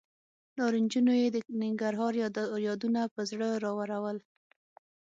[0.57, 2.13] نارنجونو یې د ننګرهار
[2.67, 4.17] یادونه پر زړه راورول.